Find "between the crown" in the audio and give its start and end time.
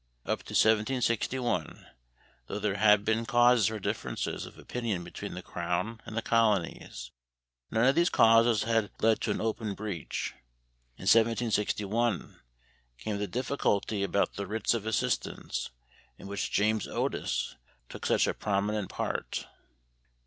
5.03-6.01